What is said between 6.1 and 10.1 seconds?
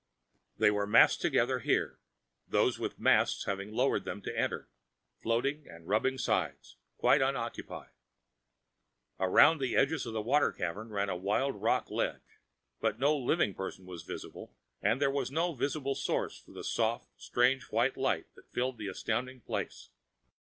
sides, quite unoccupied. Around the edges